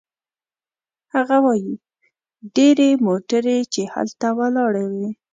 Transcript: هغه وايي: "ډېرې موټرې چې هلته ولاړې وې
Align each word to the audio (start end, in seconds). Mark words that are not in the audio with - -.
هغه 1.13 1.37
وايي: 1.45 1.73
"ډېرې 2.55 2.89
موټرې 3.05 3.57
چې 3.73 3.81
هلته 3.93 4.27
ولاړې 4.37 4.85
وې 4.93 5.09